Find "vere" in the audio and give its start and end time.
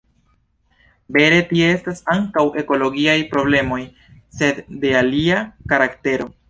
1.17-1.41